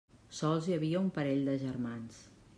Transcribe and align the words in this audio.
Sols 0.37 0.69
hi 0.71 0.75
havia 0.77 1.03
un 1.03 1.13
parell 1.19 1.47
de 1.51 1.57
germans. 1.67 2.23